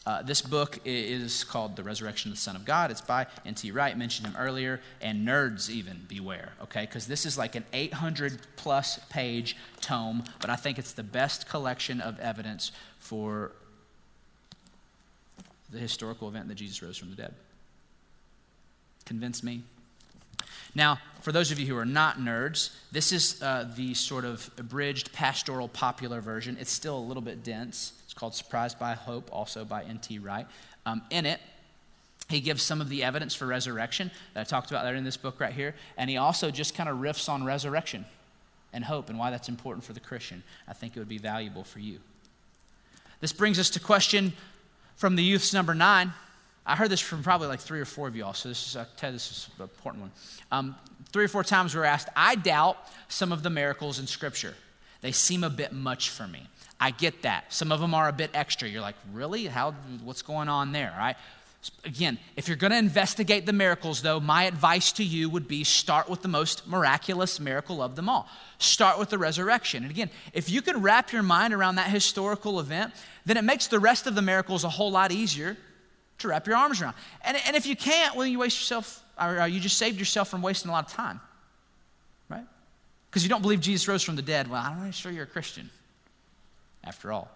[0.05, 2.91] Uh, this book is called The Resurrection of the Son of God.
[2.91, 3.71] It's by N.T.
[3.71, 6.83] Wright, mentioned him earlier, and nerds even beware, okay?
[6.83, 11.49] Because this is like an 800 plus page tome, but I think it's the best
[11.49, 13.53] collection of evidence for
[15.71, 17.35] the historical event that Jesus rose from the dead.
[19.05, 19.63] Convince me.
[20.75, 24.51] Now, for those of you who are not nerds, this is uh, the sort of
[24.59, 26.57] abridged pastoral popular version.
[26.59, 27.93] It's still a little bit dense.
[28.05, 30.19] It's called Surprised by Hope, also by N.T.
[30.19, 30.47] Wright.
[30.85, 31.41] Um, in it,
[32.29, 35.17] he gives some of the evidence for resurrection that I talked about there in this
[35.17, 35.75] book right here.
[35.97, 38.05] And he also just kind of riffs on resurrection
[38.73, 40.43] and hope and why that's important for the Christian.
[40.67, 41.99] I think it would be valuable for you.
[43.21, 44.33] This brings us to question
[44.97, 46.13] from the youth's number nine.
[46.65, 49.15] I heard this from probably like three or four of y'all, so this is, Ted,
[49.15, 50.13] this is an important one.
[50.53, 50.77] Um,
[51.11, 52.77] three or four times we were asked, I doubt
[53.09, 54.55] some of the miracles in Scripture.
[55.01, 56.47] They seem a bit much for me.
[56.81, 57.53] I get that.
[57.53, 58.69] Some of them are a bit extra.
[58.69, 59.47] You're like, really?
[59.47, 59.73] How,
[60.05, 61.17] what's going on there, right?
[61.85, 65.65] Again, if you're going to investigate the miracles, though, my advice to you would be
[65.65, 68.29] start with the most miraculous miracle of them all.
[68.59, 69.83] Start with the resurrection.
[69.85, 72.93] And again, if you can wrap your mind around that historical event,
[73.27, 75.57] then it makes the rest of the miracles a whole lot easier
[76.23, 76.95] to wrap your arms around.
[77.23, 80.43] And, and if you can't, well, you waste yourself, or you just saved yourself from
[80.43, 81.21] wasting a lot of time,
[82.29, 82.45] right?
[83.11, 84.49] Because you don't believe Jesus rose from the dead.
[84.49, 85.71] Well, I'm not sure you're a Christian,
[86.83, 87.31] after all.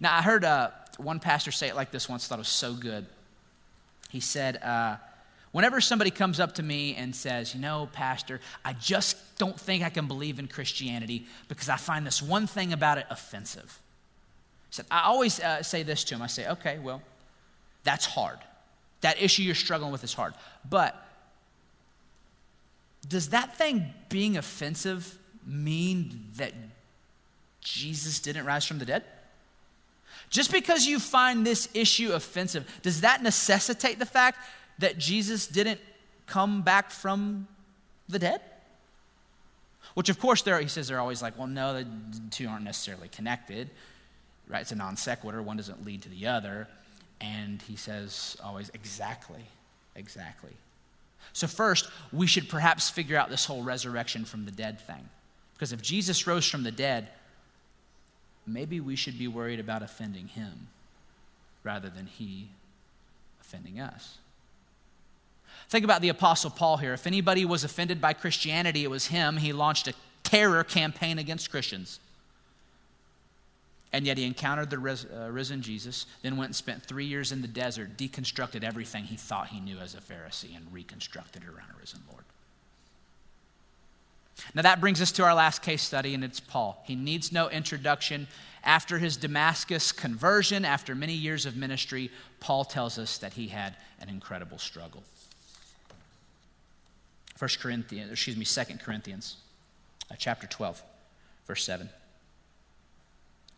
[0.00, 2.74] Now, I heard uh, one pastor say it like this once, thought it was so
[2.74, 3.06] good.
[4.10, 4.96] He said, uh,
[5.54, 9.84] Whenever somebody comes up to me and says, You know, Pastor, I just don't think
[9.84, 13.80] I can believe in Christianity because I find this one thing about it offensive.
[14.68, 17.02] He said, I always uh, say this to him I say, Okay, well,
[17.84, 18.38] that's hard.
[19.02, 20.34] That issue you're struggling with is hard.
[20.68, 21.00] But
[23.06, 26.52] does that thing being offensive mean that
[27.60, 29.04] Jesus didn't rise from the dead?
[30.30, 34.38] Just because you find this issue offensive, does that necessitate the fact
[34.78, 35.80] that Jesus didn't
[36.26, 37.46] come back from
[38.08, 38.40] the dead?
[39.94, 41.86] Which, of course, there he says they're always like, well, no, the
[42.30, 43.70] two aren't necessarily connected,
[44.48, 44.62] right?
[44.62, 45.40] It's a non sequitur.
[45.42, 46.66] One doesn't lead to the other.
[47.24, 49.44] And he says always, exactly,
[49.96, 50.52] exactly.
[51.32, 55.08] So, first, we should perhaps figure out this whole resurrection from the dead thing.
[55.54, 57.08] Because if Jesus rose from the dead,
[58.46, 60.68] maybe we should be worried about offending him
[61.62, 62.48] rather than he
[63.40, 64.18] offending us.
[65.68, 66.92] Think about the Apostle Paul here.
[66.92, 69.38] If anybody was offended by Christianity, it was him.
[69.38, 72.00] He launched a terror campaign against Christians.
[73.94, 77.42] And yet he encountered the uh, risen Jesus, then went and spent three years in
[77.42, 81.70] the desert, deconstructed everything he thought he knew as a Pharisee, and reconstructed it around
[81.72, 82.24] a risen Lord.
[84.52, 86.82] Now that brings us to our last case study, and it's Paul.
[86.84, 88.26] He needs no introduction.
[88.64, 93.76] After his Damascus conversion, after many years of ministry, Paul tells us that he had
[94.00, 95.04] an incredible struggle.
[97.38, 99.36] 1 Corinthians, excuse me, 2 Corinthians,
[100.10, 100.82] uh, chapter 12,
[101.46, 101.88] verse 7.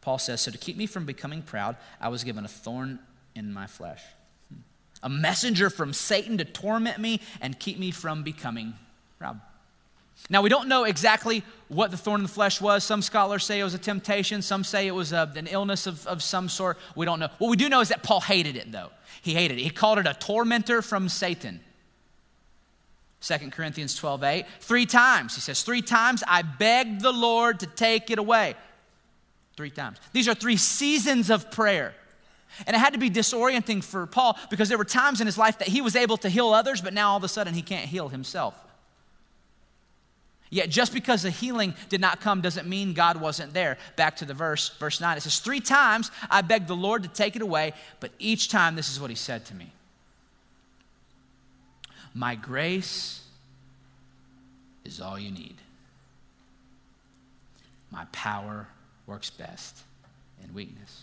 [0.07, 3.01] Paul says, So to keep me from becoming proud, I was given a thorn
[3.35, 4.05] in my flesh,
[5.03, 8.75] a messenger from Satan to torment me and keep me from becoming
[9.19, 9.41] proud.
[10.31, 12.85] Now, we don't know exactly what the thorn in the flesh was.
[12.85, 16.07] Some scholars say it was a temptation, some say it was a, an illness of,
[16.07, 16.79] of some sort.
[16.95, 17.29] We don't know.
[17.39, 18.91] What we do know is that Paul hated it, though.
[19.23, 19.63] He hated it.
[19.63, 21.59] He called it a tormentor from Satan.
[23.23, 24.47] 2 Corinthians 12, 8.
[24.61, 28.55] Three times, he says, three times I begged the Lord to take it away.
[29.57, 29.99] Three times.
[30.13, 31.95] These are three seasons of prayer.
[32.67, 35.59] And it had to be disorienting for Paul because there were times in his life
[35.59, 37.89] that he was able to heal others, but now all of a sudden he can't
[37.89, 38.55] heal himself.
[40.49, 43.79] Yet just because the healing did not come doesn't mean God wasn't there.
[43.97, 45.17] Back to the verse, verse 9.
[45.17, 48.77] It says, Three times I begged the Lord to take it away, but each time
[48.77, 49.73] this is what he said to me
[52.17, 53.23] my grace
[54.87, 55.57] is all you need.
[57.91, 58.69] My power
[59.07, 59.79] works best
[60.43, 61.03] in weakness.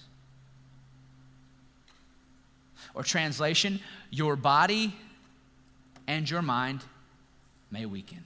[2.94, 3.80] Or, translation,
[4.12, 4.94] your body
[6.08, 6.82] and your mind
[7.72, 8.24] may weaken.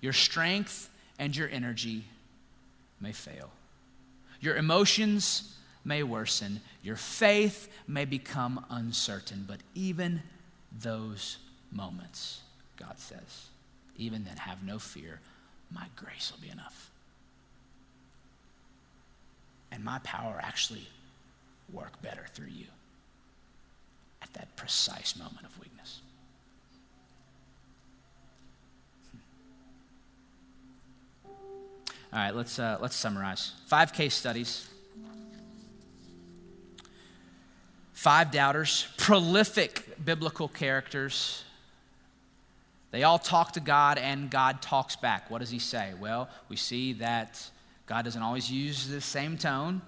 [0.00, 2.04] Your strength and your energy
[3.00, 3.50] may fail.
[4.40, 5.54] Your emotions
[5.84, 6.60] may worsen.
[6.82, 9.44] Your faith may become uncertain.
[9.46, 10.22] But even
[10.80, 11.36] those
[11.70, 12.40] moments,
[12.76, 13.48] God says.
[13.96, 15.20] Even then, have no fear.
[15.70, 16.90] My grace will be enough.
[19.72, 20.86] And my power actually
[21.72, 22.66] work better through you
[24.22, 26.00] at that precise moment of weakness.
[29.10, 29.18] Hmm.
[32.12, 33.52] All right, let's, uh, let's summarize.
[33.66, 34.68] Five case studies
[38.00, 41.44] Five doubters, prolific biblical characters.
[42.92, 45.30] They all talk to God and God talks back.
[45.30, 45.92] What does he say?
[46.00, 47.50] Well, we see that
[47.90, 49.82] God doesn't always use the same tone.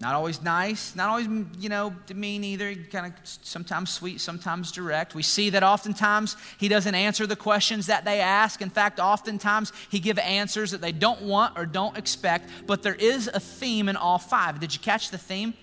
[0.00, 1.26] Not always nice, not always,
[1.58, 2.74] you know, mean either.
[2.74, 5.14] Kind of sometimes sweet, sometimes direct.
[5.14, 8.60] We see that oftentimes he doesn't answer the questions that they ask.
[8.60, 12.50] In fact, oftentimes he gives answers that they don't want or don't expect.
[12.66, 14.60] But there is a theme in all five.
[14.60, 15.54] Did you catch the theme?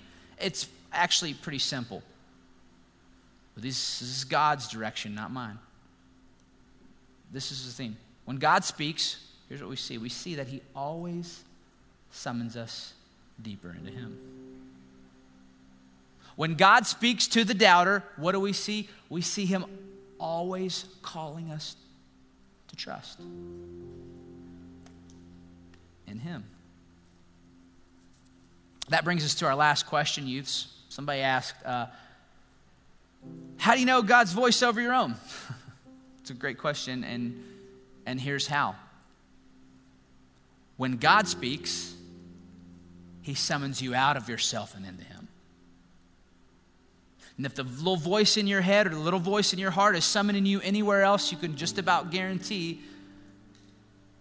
[0.42, 2.02] It's actually pretty simple.
[3.54, 5.60] But this is God's direction, not mine.
[7.32, 7.96] This is the theme.
[8.26, 11.44] When God speaks, here's what we see we see that he always
[12.12, 12.94] summons us
[13.42, 14.18] deeper into Him.
[16.36, 18.88] When God speaks to the doubter, what do we see?
[19.10, 19.66] We see Him
[20.20, 21.76] always calling us
[22.70, 23.20] to trust
[26.08, 26.46] in Him.
[28.90, 30.68] That brings us to our last question, youths.
[30.90, 31.88] Somebody asked, uh,
[33.58, 35.16] How do you know God's voice over your own?
[36.22, 37.44] it's a great question, and,
[38.06, 38.76] and here's how.
[40.80, 41.94] When God speaks,
[43.22, 45.28] he summons you out of yourself and into Him.
[47.36, 49.98] And if the little voice in your head or the little voice in your heart
[49.98, 52.80] is summoning you anywhere else, you can just about guarantee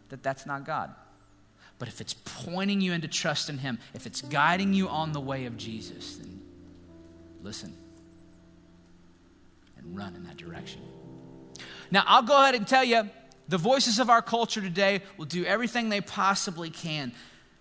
[0.09, 0.92] that that's not God.
[1.78, 5.20] But if it's pointing you into trust in Him, if it's guiding you on the
[5.20, 6.42] way of Jesus, then
[7.40, 7.72] listen
[9.76, 10.80] and run in that direction.
[11.92, 13.09] Now, I'll go ahead and tell you
[13.49, 17.12] the voices of our culture today will do everything they possibly can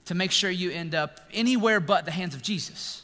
[0.05, 3.03] to make sure you end up anywhere but the hands of Jesus.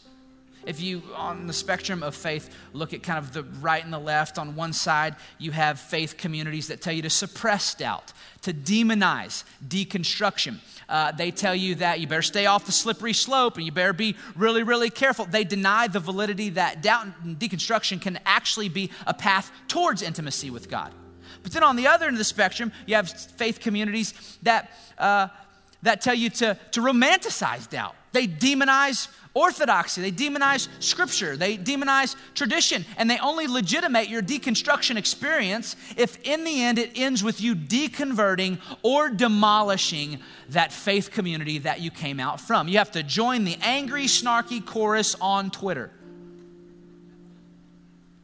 [0.65, 3.99] If you, on the spectrum of faith, look at kind of the right and the
[3.99, 8.13] left, on one side, you have faith communities that tell you to suppress doubt,
[8.43, 10.59] to demonize deconstruction.
[10.87, 13.93] Uh, they tell you that you better stay off the slippery slope and you better
[13.93, 15.25] be really, really careful.
[15.25, 20.49] They deny the validity that doubt and deconstruction can actually be a path towards intimacy
[20.49, 20.93] with God.
[21.43, 24.71] But then on the other end of the spectrum, you have faith communities that.
[24.97, 25.27] Uh,
[25.83, 27.95] that tell you to, to romanticize doubt.
[28.13, 34.95] They demonize orthodoxy, they demonize scripture, they demonize tradition, and they only legitimate your deconstruction
[34.95, 40.19] experience if in the end it ends with you deconverting or demolishing
[40.49, 42.67] that faith community that you came out from.
[42.67, 45.89] You have to join the angry, snarky chorus on Twitter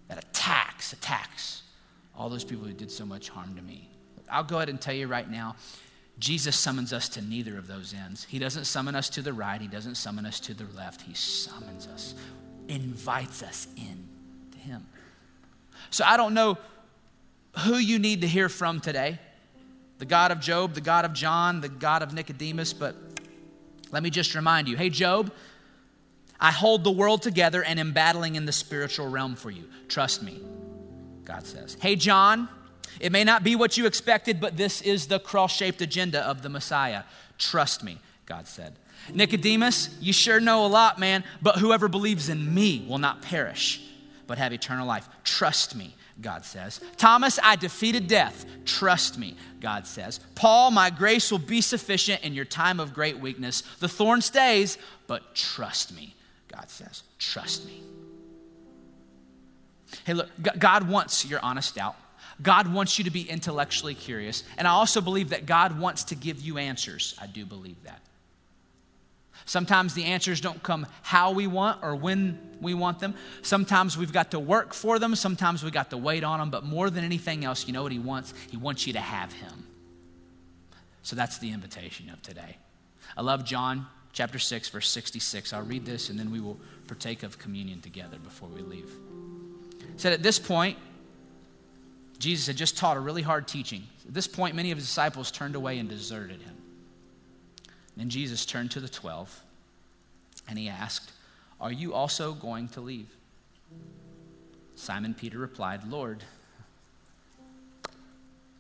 [0.08, 1.59] that attacks, attacks
[2.20, 3.90] all those people who did so much harm to me.
[4.30, 5.56] I'll go ahead and tell you right now
[6.20, 8.26] Jesus summons us to neither of those ends.
[8.26, 11.02] He doesn't summon us to the right, He doesn't summon us to the left.
[11.02, 12.14] He summons us,
[12.68, 14.08] invites us in
[14.52, 14.86] to Him.
[15.90, 16.58] So I don't know
[17.60, 19.18] who you need to hear from today
[19.98, 22.96] the God of Job, the God of John, the God of Nicodemus, but
[23.92, 25.32] let me just remind you hey, Job,
[26.40, 29.64] I hold the world together and am battling in the spiritual realm for you.
[29.88, 30.42] Trust me,
[31.30, 31.78] God says.
[31.80, 32.50] Hey, John,
[33.00, 36.42] it may not be what you expected, but this is the cross shaped agenda of
[36.42, 37.04] the Messiah.
[37.38, 38.74] Trust me, God said.
[39.14, 43.80] Nicodemus, you sure know a lot, man, but whoever believes in me will not perish,
[44.26, 45.08] but have eternal life.
[45.24, 46.82] Trust me, God says.
[46.98, 48.48] Thomas, I defeated death.
[48.66, 50.20] Trust me, God says.
[50.34, 53.62] Paul, my grace will be sufficient in your time of great weakness.
[53.80, 56.16] The thorn stays, but trust me,
[56.48, 57.04] God says.
[57.20, 57.84] Trust me.
[60.06, 61.96] Hey, look, God wants your honest doubt.
[62.42, 64.44] God wants you to be intellectually curious.
[64.58, 67.16] And I also believe that God wants to give you answers.
[67.22, 68.02] I do believe that.
[69.46, 73.16] Sometimes the answers don't come how we want or when we want them.
[73.42, 75.16] Sometimes we've got to work for them.
[75.16, 76.50] Sometimes we got to wait on them.
[76.52, 78.34] But more than anything else, you know what He wants?
[78.52, 79.68] He wants you to have Him.
[81.02, 82.58] So that's the invitation of today.
[83.18, 85.54] I love John chapter 6, verse 66.
[85.54, 88.92] I'll read this and then we will partake of communion together before we leave.
[90.00, 90.78] Said, At this point,
[92.20, 93.84] Jesus had just taught a really hard teaching.
[94.08, 96.56] At this point, many of his disciples turned away and deserted him.
[97.98, 99.44] Then Jesus turned to the twelve
[100.48, 101.12] and he asked,
[101.60, 103.10] Are you also going to leave?
[104.76, 106.24] Simon Peter replied, Lord,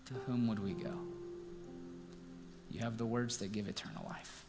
[0.07, 0.91] to whom would we go?
[2.69, 4.43] You have the words that give eternal life.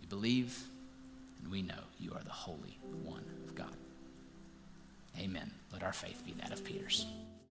[0.00, 0.58] We believe
[1.42, 3.39] and we know you are the Holy One.
[5.20, 5.50] Amen.
[5.72, 7.06] Let our faith be that of Peter's.